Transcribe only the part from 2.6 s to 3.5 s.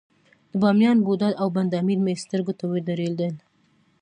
ودرېدل.